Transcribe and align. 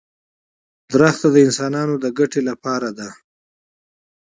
•ونه 0.93 1.25
د 1.33 1.35
انسانانو 1.47 1.95
د 2.03 2.05
ګټې 2.17 2.41
لپاره 2.49 2.89
ده. 2.97 3.09